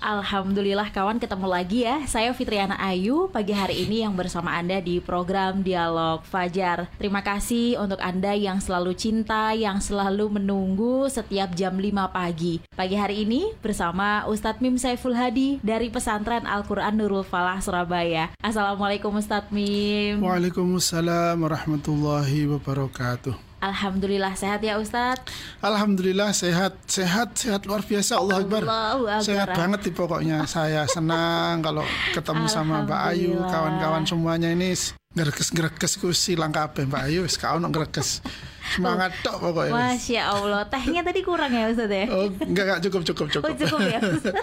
[0.00, 2.00] Alhamdulillah kawan ketemu lagi ya.
[2.08, 6.88] Saya Fitriana Ayu pagi hari ini yang bersama Anda di program Dialog Fajar.
[6.96, 12.64] Terima kasih untuk Anda yang selalu cinta Yang selalu menunggu setiap jam 5 pagi.
[12.72, 18.32] Pagi hari ini bersama Ustadz Mim Saiful Hadi Dari pesantren Al-Quran Nurul Falah Surabaya.
[18.40, 20.24] Assalamualaikum Ustadz Mim.
[20.24, 25.28] Waalaikumsalam warahmatullahi wabarakatuh Alhamdulillah sehat ya Ustadz?
[25.60, 26.80] Alhamdulillah sehat.
[26.88, 27.68] Sehat, sehat.
[27.68, 28.64] Luar biasa Allah Akbar.
[29.20, 30.38] Sehat banget nih pokoknya.
[30.48, 31.84] Saya senang kalau
[32.16, 34.72] ketemu sama Mbak Ayu Kawan-kawan semuanya ini
[35.10, 38.22] Ngerekes-ngerekes ku silang kabeh Mbak Ayu Sekarang ngerekes
[38.70, 39.72] Semangat tok pokoknya.
[39.72, 40.62] Masya Allah.
[40.70, 42.06] Tehnya tadi kurang ya Ustaz ya?
[42.06, 43.50] Oh, enggak enggak cukup cukup cukup.
[43.50, 44.00] Oh, cukup ya.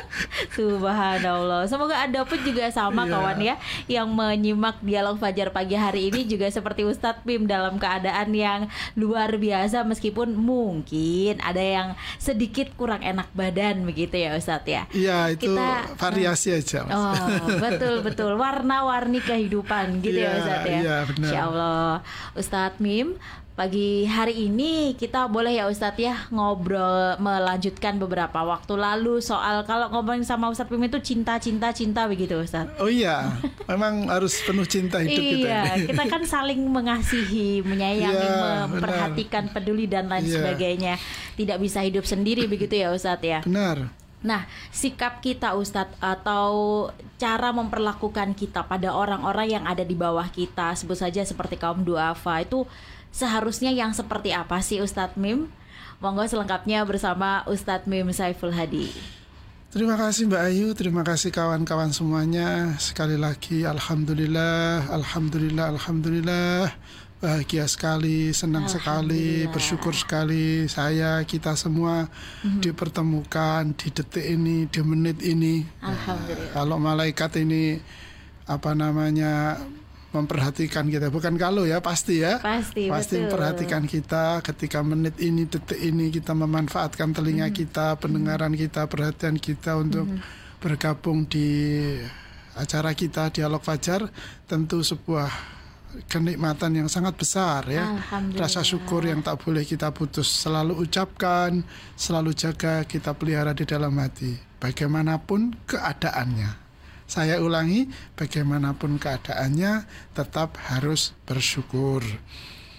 [0.57, 1.63] Subhanallah.
[1.71, 3.13] Semoga Anda pun juga sama yeah.
[3.13, 3.55] kawan ya
[3.87, 8.67] yang menyimak dialog Fajar pagi hari ini juga seperti Ustadz Pim dalam keadaan yang
[8.99, 11.87] luar biasa meskipun mungkin ada yang
[12.19, 14.83] sedikit kurang enak badan begitu ya Ustadz ya.
[14.91, 16.83] Iya, itu Kita, variasi aja.
[16.83, 16.99] Mas.
[16.99, 18.31] Oh, betul betul.
[18.35, 20.79] Warna-warni kehidupan gitu yeah, ya Ustadz ya.
[20.81, 21.29] Iya, benar.
[21.29, 21.91] Insya Allah.
[22.33, 23.19] Ustadz Mim
[23.57, 29.89] Pagi hari ini kita boleh ya Ustadz ya ngobrol melanjutkan beberapa waktu lalu soal kalau
[29.89, 32.77] ngomongin sama Ustadz Pim itu cinta cinta cinta begitu Ustadz.
[32.77, 33.33] Oh iya,
[33.65, 35.49] memang harus penuh cinta hidup iya, kita.
[35.49, 39.55] Iya, kita kan saling mengasihi, menyayangi, ya, memperhatikan, benar.
[39.57, 40.37] peduli dan lain ya.
[40.37, 40.93] sebagainya.
[41.33, 43.41] Tidak bisa hidup sendiri begitu ya Ustadz ya.
[43.41, 43.89] Benar.
[44.27, 44.43] Nah,
[44.75, 46.51] sikap kita Ustadz atau
[47.15, 52.43] cara memperlakukan kita pada orang-orang yang ada di bawah kita, sebut saja seperti kaum duafa
[52.43, 52.67] itu
[53.15, 55.47] seharusnya yang seperti apa sih Ustadz Mim?
[56.03, 58.91] Monggo selengkapnya bersama Ustadz Mim Saiful Hadi.
[59.67, 62.75] Terima kasih Mbak Ayu, terima kasih kawan-kawan semuanya.
[62.79, 66.71] Sekali lagi Alhamdulillah, Alhamdulillah, Alhamdulillah.
[67.17, 72.61] Bahagia sekali, senang sekali, bersyukur sekali saya, kita semua mm-hmm.
[72.61, 75.65] dipertemukan di detik ini, di menit ini.
[75.81, 76.53] Alhamdulillah.
[76.53, 77.81] kalau malaikat ini
[78.45, 79.57] apa namanya
[80.15, 83.23] memperhatikan kita bukan kalau ya pasti ya pasti pasti betul.
[83.27, 87.57] memperhatikan kita ketika menit ini detik ini kita memanfaatkan telinga hmm.
[87.57, 88.61] kita pendengaran hmm.
[88.61, 90.23] kita perhatian kita untuk hmm.
[90.63, 91.49] bergabung di
[92.55, 94.07] acara kita dialog fajar
[94.47, 95.56] tentu sebuah
[96.11, 97.97] kenikmatan yang sangat besar ya
[98.35, 101.63] rasa syukur yang tak boleh kita putus selalu ucapkan
[101.95, 106.67] selalu jaga kita pelihara di dalam hati bagaimanapun keadaannya
[107.07, 107.87] saya ulangi,
[108.19, 112.03] bagaimanapun keadaannya tetap harus bersyukur.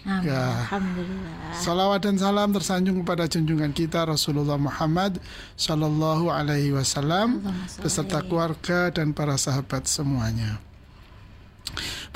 [0.04, 0.28] Amin.
[0.28, 0.69] Ya.
[0.69, 1.56] Alhamdulillah.
[1.56, 5.19] Salawat dan salam tersanjung kepada junjungan kita Rasulullah Muhammad
[5.56, 7.40] Sallallahu Alaihi Wasallam
[7.80, 10.60] beserta keluarga dan para sahabat semuanya.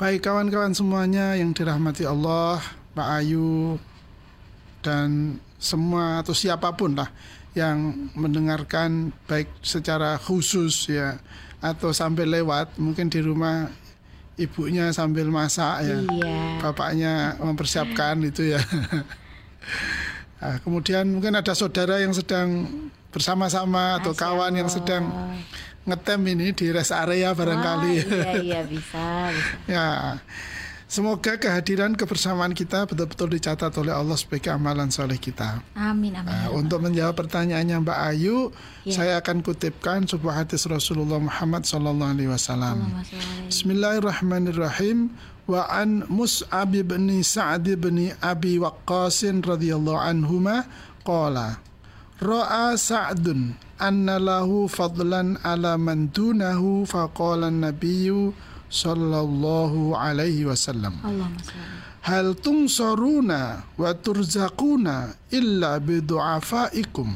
[0.03, 2.59] Baik kawan-kawan semuanya yang dirahmati Allah,
[2.91, 3.79] Pak Ayu
[4.83, 7.07] dan semua atau siapa pun lah
[7.55, 11.23] yang mendengarkan baik secara khusus ya
[11.63, 13.71] atau sambil lewat mungkin di rumah
[14.35, 16.59] ibunya sambil masak ya iya.
[16.59, 18.59] bapaknya mempersiapkan itu ya.
[20.43, 22.67] Nah, kemudian mungkin ada saudara yang sedang
[23.07, 25.07] bersama-sama atau kawan yang sedang
[25.83, 29.71] ngetem ini di rest area barangkali oh, iya iya bisa, bisa.
[29.71, 29.87] ya
[30.93, 35.65] Semoga kehadiran kebersamaan kita betul-betul dicatat oleh Allah sebagai amalan soleh kita.
[35.73, 36.29] Amin, amin.
[36.29, 38.53] Nah, untuk menjawab pertanyaannya Mbak Ayu,
[38.85, 39.01] ya.
[39.01, 42.93] saya akan kutipkan sebuah hadis Rasulullah Muhammad Sallallahu Alaihi Wasallam.
[43.49, 45.09] Bismillahirrahmanirrahim.
[45.49, 50.69] Wa an Mus'ab bin Sa'ad bin Abi Waqqas radhiyallahu anhuma
[51.01, 51.57] qala
[52.21, 58.31] Ra'a Sa'dun anna lahu fadlan ala man dunahu faqala an-nabiyyu
[58.71, 60.95] sallallahu alaihi wasallam.
[62.03, 67.11] Hal tungsaruna wa turzaquna illa bidu'afaikum.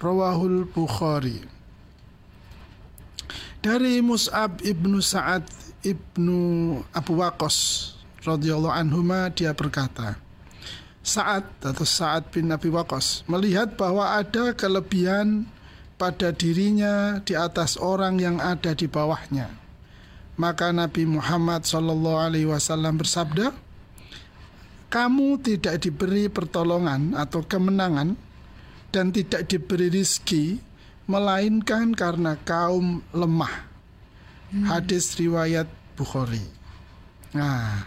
[0.00, 1.44] Rawahul Bukhari.
[3.60, 5.44] Dari Mus'ab ibnu Sa'ad
[5.84, 7.92] ibnu Abu Waqas
[8.24, 10.16] radhiyallahu anhuma dia berkata,
[11.04, 15.44] Sa'ad atau Sa'ad bin Abi Waqas melihat bahwa ada kelebihan
[16.00, 19.60] pada dirinya di atas orang yang ada di bawahnya
[20.40, 23.52] maka Nabi Muhammad Shallallahu Alaihi Wasallam bersabda,
[24.88, 28.16] kamu tidak diberi pertolongan atau kemenangan
[28.88, 30.56] dan tidak diberi rizki
[31.04, 33.68] melainkan karena kaum lemah.
[34.50, 34.64] Hmm.
[34.64, 36.42] Hadis riwayat Bukhari.
[37.36, 37.84] Nah,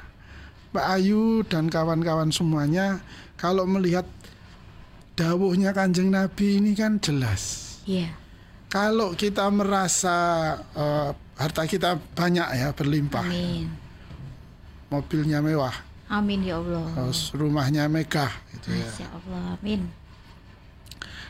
[0.70, 3.02] Pak Ayu dan kawan-kawan semuanya
[3.36, 4.06] kalau melihat
[5.18, 7.73] dawuhnya kanjeng Nabi ini kan jelas.
[7.84, 8.12] Yeah.
[8.72, 10.16] kalau kita merasa
[10.74, 13.68] uh, harta kita banyak ya berlimpah, Amin.
[14.88, 15.74] mobilnya mewah,
[16.08, 16.88] Amin ya Allah.
[16.96, 19.10] terus rumahnya megah, gitu ya.
[19.12, 19.58] Allah.
[19.60, 19.90] Amin.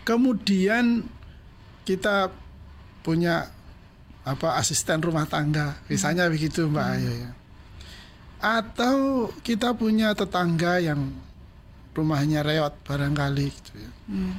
[0.03, 1.07] Kemudian
[1.87, 2.27] kita
[3.03, 3.47] punya
[4.23, 7.31] apa asisten rumah tangga, misalnya begitu Mbak Ayu ya.
[8.43, 11.11] Atau kita punya tetangga yang
[11.95, 13.91] rumahnya reot barangkali gitu ya.
[14.11, 14.35] Hmm.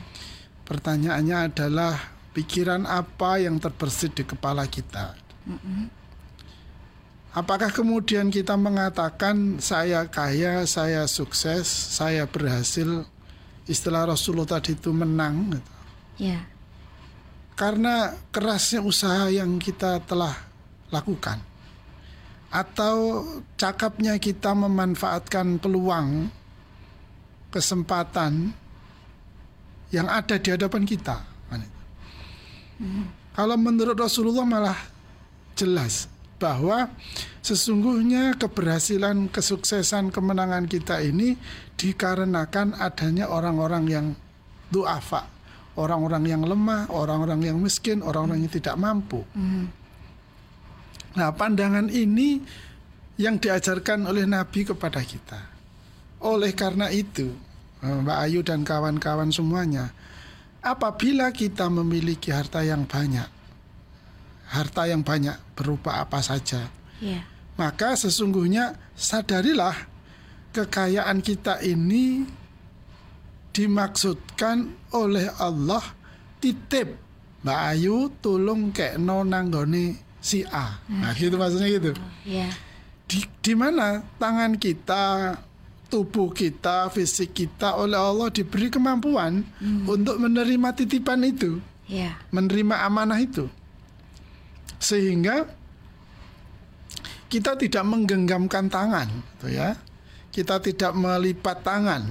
[0.65, 1.95] Pertanyaannya adalah
[2.33, 5.13] pikiran apa yang terbersit di kepala kita?
[7.35, 13.05] Apakah kemudian kita mengatakan saya kaya, saya sukses, saya berhasil,
[13.69, 15.53] istilah Rasulullah tadi itu menang?
[15.53, 15.73] gitu.
[16.17, 16.47] Ya.
[17.59, 20.35] Karena kerasnya usaha yang kita telah
[20.95, 21.43] lakukan,
[22.55, 23.27] atau
[23.59, 26.31] cakapnya kita memanfaatkan peluang,
[27.51, 28.55] kesempatan
[29.93, 31.21] yang ada di hadapan kita.
[33.35, 34.79] Kalau menurut Rasulullah malah
[35.59, 36.07] jelas
[36.39, 36.91] bahwa
[37.43, 41.39] sesungguhnya keberhasilan, kesuksesan, kemenangan kita ini
[41.79, 44.07] dikarenakan adanya orang-orang yang
[44.71, 45.27] duafa,
[45.79, 49.23] orang-orang yang lemah, orang-orang yang miskin, orang-orang yang tidak mampu.
[51.15, 52.43] Nah, pandangan ini
[53.15, 55.39] yang diajarkan oleh Nabi kepada kita.
[56.19, 57.31] Oleh karena itu,
[57.85, 59.93] Mbak Ayu dan kawan-kawan semuanya,
[60.65, 63.29] apabila kita memiliki harta yang banyak,
[64.49, 66.73] harta yang banyak berupa apa saja,
[67.03, 67.21] Ya.
[67.61, 69.77] maka sesungguhnya sadarilah
[70.57, 72.25] kekayaan kita ini
[73.55, 75.83] dimaksudkan oleh Allah
[76.41, 76.97] titip
[77.45, 80.81] Mbak Ayu tolong kayak nanggone si A.
[80.89, 81.93] Nah, gitu maksudnya gitu.
[82.25, 82.49] Ya.
[83.05, 85.37] Di, di mana tangan kita,
[85.89, 89.47] tubuh kita, fisik kita oleh Allah diberi kemampuan
[89.87, 92.17] untuk menerima titipan itu, Ya.
[92.33, 93.47] menerima amanah itu.
[94.81, 95.47] Sehingga
[97.29, 99.09] kita tidak menggenggamkan tangan,
[99.39, 99.77] gitu ya.
[100.35, 102.03] Kita tidak melipat tangan.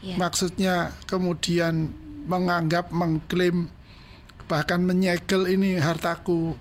[0.00, 0.16] Ya.
[0.16, 0.74] Maksudnya
[1.04, 1.92] kemudian
[2.24, 3.68] menganggap, mengklaim,
[4.48, 6.56] bahkan menyegel ini hartaku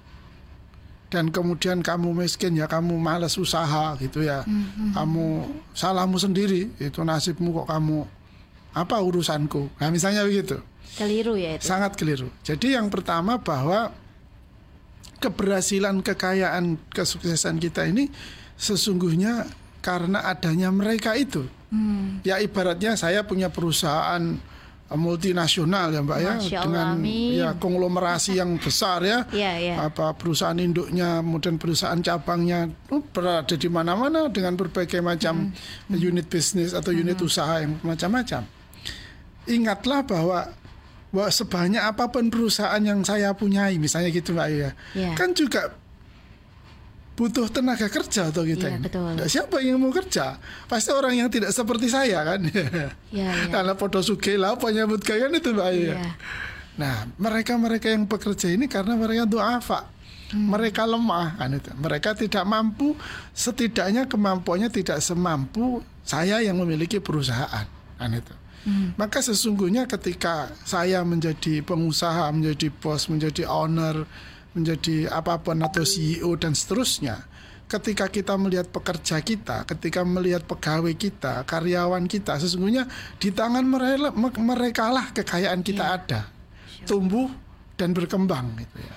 [1.14, 4.42] dan kemudian kamu miskin ya kamu malas usaha gitu ya.
[4.98, 5.46] Kamu
[5.78, 8.02] salahmu sendiri itu nasibmu kok kamu
[8.74, 9.70] apa urusanku?
[9.78, 10.58] Nah misalnya begitu.
[10.98, 11.70] Keliru ya itu.
[11.70, 12.34] sangat keliru.
[12.42, 13.94] Jadi yang pertama bahwa
[15.22, 18.10] keberhasilan kekayaan kesuksesan kita ini
[18.58, 19.46] sesungguhnya
[19.86, 21.46] karena adanya mereka itu.
[21.74, 22.22] Hmm.
[22.22, 24.38] ya ibaratnya saya punya perusahaan
[24.94, 27.32] multinasional ya mbak ya Masya Allah, dengan amin.
[27.36, 29.76] ya konglomerasi yang besar ya Ya, ya.
[29.90, 35.98] apa perusahaan induknya kemudian perusahaan cabangnya oh, berada di mana-mana dengan berbagai macam Hmm.
[35.98, 38.46] unit bisnis atau unit usaha yang macam-macam
[39.46, 40.40] ingatlah bahwa
[41.14, 45.14] bahwa sebanyak apa pun perusahaan yang saya punyai misalnya gitu mbak ya Ya.
[45.14, 45.78] kan juga
[47.14, 48.86] butuh tenaga kerja atau kita Iya, ini.
[48.90, 49.06] betul.
[49.14, 50.42] Nah, siapa yang mau kerja?
[50.66, 52.42] Pasti orang yang tidak seperti saya kan.
[52.50, 53.30] Ya, ya.
[53.54, 55.94] Karena podo suge lah apa nyambut kan itu Mbak Ayu.
[55.94, 56.14] Iya.
[56.74, 59.86] Nah, mereka-mereka yang bekerja ini karena mereka duafa.
[60.34, 60.50] Hmm.
[60.50, 61.70] Mereka lemah kan itu.
[61.78, 62.98] Mereka tidak mampu
[63.38, 67.70] setidaknya kemampuannya tidak semampu saya yang memiliki perusahaan
[68.02, 68.34] kan itu.
[68.66, 68.98] Hmm.
[68.98, 74.10] Maka sesungguhnya ketika saya menjadi pengusaha, menjadi bos, menjadi owner,
[74.54, 77.26] menjadi apa pun atau CEO dan seterusnya,
[77.66, 82.86] ketika kita melihat pekerja kita, ketika melihat pegawai kita, karyawan kita, sesungguhnya
[83.18, 85.98] di tangan mereka, mereka lah kekayaan kita Iya.
[85.98, 86.22] ada,
[86.86, 87.34] tumbuh
[87.74, 88.96] dan berkembang gitu ya.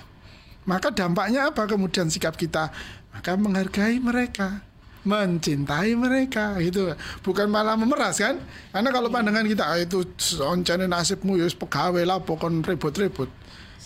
[0.67, 2.69] Maka dampaknya apa kemudian sikap kita?
[3.15, 4.61] Maka menghargai mereka,
[5.07, 6.91] mencintai mereka gitu.
[7.23, 8.37] Bukan malah memeras kan?
[8.75, 10.03] Karena kalau pandangan kita ah, itu
[10.43, 13.31] oncene nasibmu ya pegawai lah pokon ribut-ribut.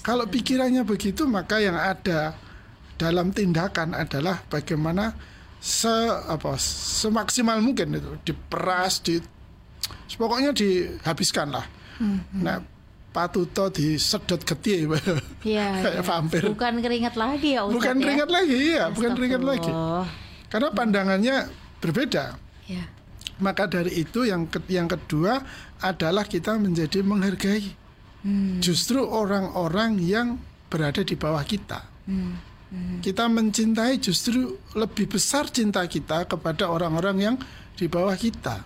[0.01, 2.34] Kalau pikirannya begitu maka yang ada
[2.96, 5.13] dalam tindakan adalah bagaimana
[5.58, 5.93] se
[6.25, 9.22] apa semaksimal mungkin itu diperas di
[10.12, 11.65] pokoknya dihabiskan lah.
[12.34, 12.58] Nah,
[13.12, 14.81] patuto disedot geti
[15.46, 16.01] Ya, kayak ya.
[16.01, 16.41] vampir.
[16.43, 18.01] Bukan keringat lagi ya Ustaz Bukan ya?
[18.01, 19.72] keringat lagi ya, bukan keringat lagi.
[20.48, 21.36] Karena pandangannya
[21.77, 22.25] berbeda.
[22.65, 22.84] Ya.
[23.38, 25.41] Maka dari itu yang ke- yang kedua
[25.79, 27.74] adalah kita menjadi menghargai
[28.21, 28.61] Hmm.
[28.61, 30.37] justru orang-orang yang
[30.69, 31.81] berada di bawah kita.
[32.05, 32.37] Hmm.
[33.03, 37.35] Kita mencintai justru lebih besar cinta kita kepada orang-orang yang
[37.75, 38.63] di bawah kita.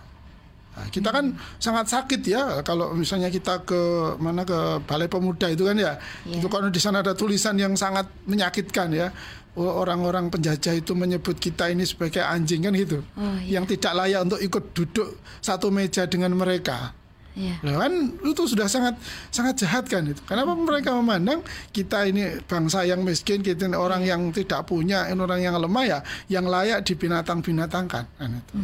[0.76, 5.64] Nah, kita kan sangat sakit ya kalau misalnya kita ke mana ke Balai Pemuda itu
[5.64, 5.96] kan ya.
[6.28, 6.38] Iya.
[6.38, 9.08] Itu kan di sana ada tulisan yang sangat menyakitkan ya.
[9.56, 13.00] Oh, Orang-orang penjajah itu menyebut kita ini sebagai anjing kan gitu.
[13.16, 13.58] Oh, iya.
[13.58, 15.08] Yang tidak layak untuk ikut duduk
[15.40, 16.92] satu meja dengan mereka.
[17.36, 17.56] Iya.
[17.60, 17.92] Ya kan
[18.24, 18.96] itu sudah sangat
[19.28, 20.24] sangat jahat kan itu.
[20.24, 25.20] Kenapa mereka memandang kita ini bangsa yang miskin, kita ini orang yang tidak punya, ini
[25.20, 25.98] orang yang lemah ya,
[26.32, 28.54] yang layak dibinatang-binatangkan kan itu.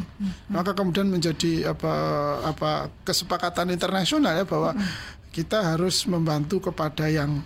[0.49, 1.95] Maka kemudian menjadi apa
[2.49, 2.71] apa
[3.05, 4.73] kesepakatan internasional ya bahwa
[5.37, 7.45] kita harus membantu kepada yang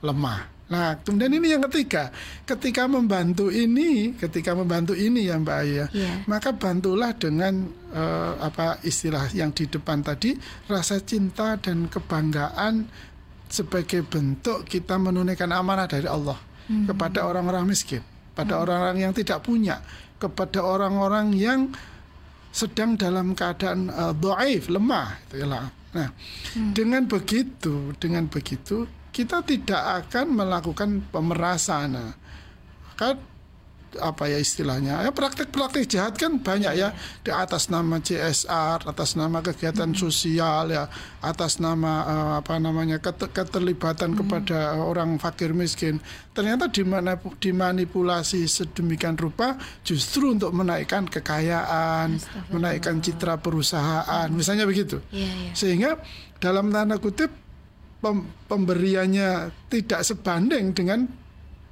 [0.00, 0.51] lemah.
[0.72, 2.08] Nah, kemudian ini yang ketiga,
[2.48, 6.24] ketika membantu ini, ketika membantu ini ya Mbak Aya, Iya.
[6.24, 10.32] maka bantulah dengan eh, apa istilah yang di depan tadi,
[10.72, 12.88] rasa cinta dan kebanggaan
[13.52, 16.40] sebagai bentuk kita menunaikan amanah dari Allah
[16.88, 18.00] kepada orang-orang miskin,
[18.32, 19.84] pada orang-orang yang tidak punya,
[20.16, 21.68] kepada orang-orang yang
[22.48, 25.68] sedang dalam keadaan uh, doaif, lemah, itu ya.
[25.92, 26.08] Nah,
[26.72, 31.94] dengan begitu, dengan begitu kita tidak akan melakukan pemerasan.
[31.94, 32.12] Nah,
[32.96, 33.20] kan
[34.00, 35.04] apa ya istilahnya?
[35.04, 36.96] Ya praktek-praktek jahat kan banyak ya.
[37.20, 40.88] Di atas nama CSR atas nama kegiatan sosial ya
[41.20, 46.00] atas nama eh, apa namanya ket- keterlibatan kepada orang fakir miskin.
[46.32, 46.72] Ternyata
[47.36, 52.16] dimanipulasi sedemikian rupa justru untuk menaikkan kekayaan
[52.48, 55.04] menaikkan citra perusahaan misalnya begitu.
[55.12, 55.52] Iya, iya.
[55.52, 55.90] sehingga
[56.40, 57.41] dalam tanda kutip
[58.02, 61.06] pem- pemberiannya tidak sebanding dengan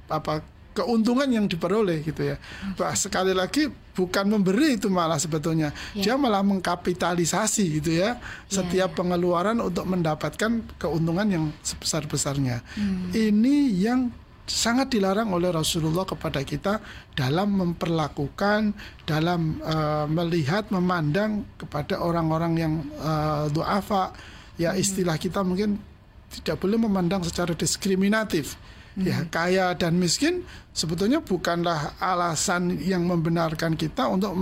[0.07, 2.39] apa keuntungan yang diperoleh gitu ya.
[2.79, 5.75] Bah, sekali lagi bukan memberi itu malah sebetulnya.
[5.91, 8.15] Dia malah mengkapitalisasi gitu ya
[8.47, 12.63] setiap pengeluaran untuk mendapatkan keuntungan yang sebesar-besarnya.
[13.11, 14.15] Ini yang
[14.47, 16.83] sangat dilarang oleh Rasulullah kepada kita
[17.15, 24.15] dalam memperlakukan, dalam eh, melihat, memandang kepada orang-orang yang eh, duafa.
[24.59, 25.90] Ya istilah kita mungkin
[26.39, 28.55] tidak boleh memandang secara diskriminatif.
[28.91, 30.43] Ya, kaya dan miskin
[30.75, 34.35] sebetulnya bukanlah alasan yang membenarkan kita untuk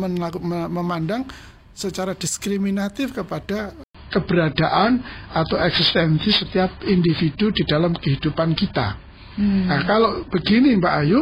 [0.73, 1.29] memandang
[1.69, 3.77] secara diskriminatif kepada
[4.09, 5.05] keberadaan
[5.37, 8.97] atau eksistensi setiap individu di dalam kehidupan kita.
[9.37, 11.21] Nah, kalau begini Mbak Ayu,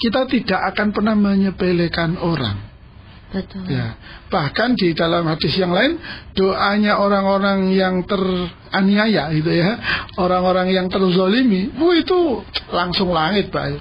[0.00, 2.71] kita tidak akan pernah menyepelekan orang.
[3.32, 3.64] Betul.
[3.64, 3.96] Ya,
[4.28, 5.96] bahkan di dalam hadis yang lain
[6.36, 9.80] doanya orang-orang yang teraniaya gitu ya,
[10.20, 13.80] orang-orang yang terzolimi, oh itu langsung langit pak,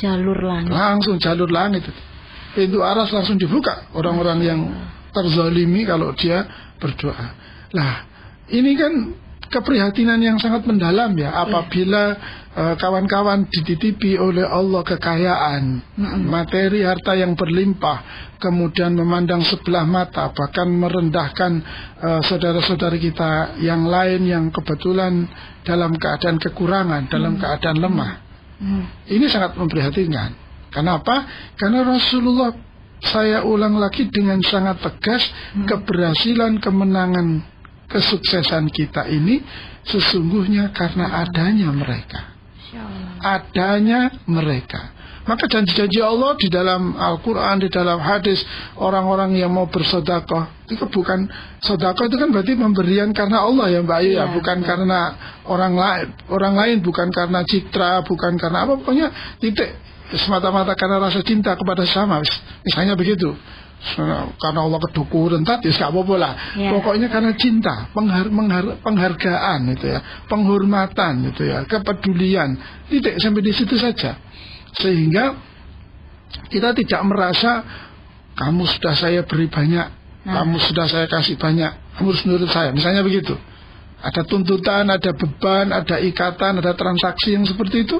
[0.00, 0.72] Jalur langit.
[0.72, 1.84] langsung jalur langit,
[2.56, 4.60] pintu aras langsung dibuka orang-orang yang
[5.12, 6.48] terzolimi kalau dia
[6.80, 7.26] berdoa.
[7.76, 8.08] Lah
[8.48, 8.92] ini kan
[9.48, 12.16] keprihatinan yang sangat mendalam ya apabila eh,
[12.58, 15.64] kawan-kawan dititipi oleh Allah kekayaan
[16.26, 21.52] materi harta yang berlimpah kemudian memandang sebelah mata bahkan merendahkan
[22.02, 25.28] eh, saudara-saudara kita yang lain yang kebetulan
[25.62, 28.90] dalam keadaan kekurangan dalam keadaan lemah Hmm.
[29.06, 30.34] ini sangat memprihatinkan.
[30.74, 31.22] Kenapa?
[31.54, 32.50] Karena Rasulullah
[32.98, 35.22] saya ulang lagi dengan sangat tegas
[35.62, 37.38] keberhasilan kemenangan
[37.86, 39.40] kesuksesan kita ini
[39.86, 42.34] sesungguhnya karena adanya mereka.
[43.20, 44.98] Adanya mereka.
[45.28, 48.40] Maka janji-janji Allah di dalam Al-Quran, di dalam hadis
[48.80, 51.28] Orang-orang yang mau bersodakoh Itu bukan
[51.60, 54.68] Sodakoh itu kan berarti pemberian karena Allah ya Mbak Ayu ya Iya, Bukan betul.
[54.72, 55.00] karena
[55.44, 59.68] orang lain Orang lain bukan karena citra Bukan karena apa Pokoknya titik
[60.16, 62.24] Semata-mata karena rasa cinta kepada sama
[62.64, 63.36] Misalnya begitu
[64.42, 66.70] karena Allah kedukun rentat ya gak apa-apa lah Iya.
[66.74, 72.58] pokoknya karena cinta penghar, menghar- penghargaan itu ya penghormatan itu ya kepedulian
[72.90, 74.18] titik sampai di situ saja
[74.74, 75.38] sehingga
[76.50, 77.62] kita tidak merasa
[78.36, 79.86] kamu sudah saya beri banyak,
[80.28, 80.44] Nah.
[80.44, 82.70] kamu sudah saya kasih banyak, kamu harus nurut saya.
[82.70, 83.34] Misalnya begitu.
[83.98, 87.98] Ada tuntutan, ada beban, ada ikatan, ada transaksi yang seperti itu,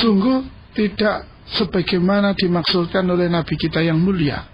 [0.00, 4.46] sungguh tidak sebagaimana dimaksudkan oleh Nabi kita yang mulia.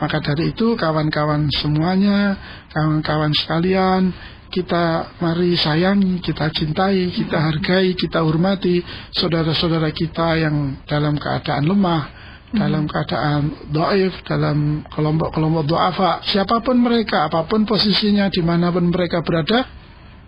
[0.00, 2.34] Maka dari itu kawan-kawan semuanya,
[2.72, 4.10] kawan-kawan sekalian,
[4.50, 8.82] kita mari sayangi, kita cintai, kita hargai, kita hormati
[9.14, 12.02] saudara-saudara kita yang dalam keadaan lemah,
[12.50, 18.90] dalam keadaan doif, dalam kelompok-kelompok doafa, siapa pun mereka, apa pun posisinya, di mana pun
[18.90, 19.70] mereka berada,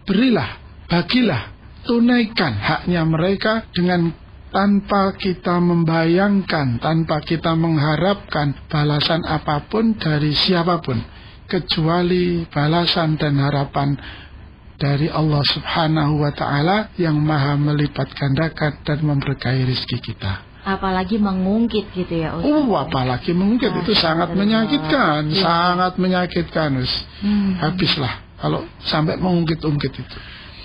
[0.06, 0.48] berilah,
[0.86, 1.42] bagilah,
[1.82, 4.14] tunaikan haknya mereka dengan
[4.52, 11.00] tanpa kita membayangkan, tanpa kita mengharapkan balasan apa pun dari siapa pun,
[11.48, 13.96] kecuali balasan dan harapan
[14.76, 20.32] dari Allah Subhanahu wa Ta'ala yang Maha melipat gandakan dan memberkahi rezeki kita.
[20.62, 22.46] Apalagi mengungkit gitu ya Ustaz.
[22.46, 25.42] Oh, apalagi mungkin itu sangat menyakitkan, Iya.
[25.42, 26.70] sangat menyakitkan.
[26.78, 26.94] Wis.
[27.18, 27.58] Hmm.
[27.58, 30.18] Habislah kalau sampai mengungkit-ungkit itu.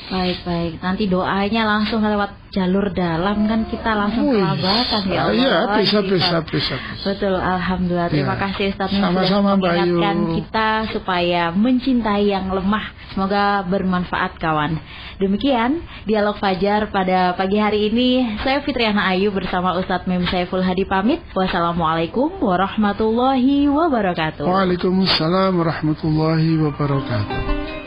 [0.08, 0.74] Baik baik.
[0.80, 5.36] Nanti doanya langsung lewat jalur dalam kan kita langsung kelabakan ya Allah.
[5.36, 6.76] Iya bisa Kita- bisa bisa.
[7.04, 8.08] Betul, alhamdulillah.
[8.08, 8.48] Terima Ya.
[8.48, 9.80] kasih Ustaz Sama-sama, sudah Mbak Ayu.
[9.84, 12.88] mengingatkan kita supaya mencintai yang lemah.
[13.12, 14.80] Semoga bermanfaat kawan.
[15.20, 18.40] Demikian dialog Fajar pada pagi hari ini.
[18.48, 21.20] Saya Fitriana Ayu bersama Ustadz Mem Saiful Hadi pamit.
[21.36, 24.48] Wassalamualaikum warahmatullahi wabarakatuh.
[24.48, 27.87] Waalaikumsalam warahmatullahi wabarakatuh.